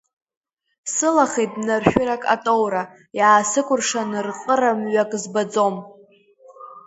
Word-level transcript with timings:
Сылахеит 0.93 1.51
бнаршәырак 1.59 2.23
атоура, 2.33 2.83
иаасыкәыршан 3.19 4.11
рҟыра 4.27 4.71
мҩак 4.79 5.11
збаӡом. 5.21 5.75